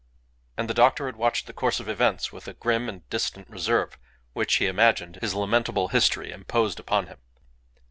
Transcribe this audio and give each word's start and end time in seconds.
And 0.57 0.67
the 0.67 0.73
doctor 0.73 1.05
had 1.05 1.15
watched 1.15 1.45
the 1.45 1.53
course 1.53 1.79
of 1.79 1.87
events 1.87 2.33
with 2.33 2.47
a 2.47 2.55
grim 2.55 2.89
and 2.89 3.07
distant 3.11 3.47
reserve 3.47 3.99
which, 4.33 4.55
he 4.55 4.65
imagined, 4.65 5.17
his 5.21 5.35
lamentable 5.35 5.89
history 5.89 6.31
imposed 6.31 6.79
upon 6.79 7.05
him. 7.05 7.19